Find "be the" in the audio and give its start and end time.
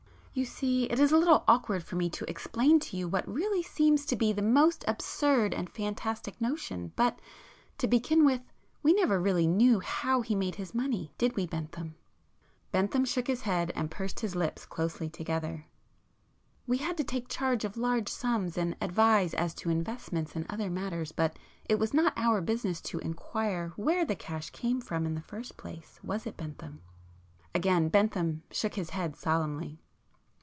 4.15-4.41